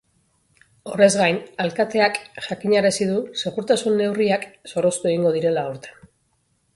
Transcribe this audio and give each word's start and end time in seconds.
Horrez 0.91 1.09
gain, 1.17 1.35
alkateak 1.65 2.17
jakinarazi 2.47 3.07
du 3.11 3.19
segurtasun 3.43 3.99
neurriak 4.01 4.49
zorroztu 4.73 5.11
egingo 5.11 5.35
direla 5.37 5.67
aurten. 5.73 6.13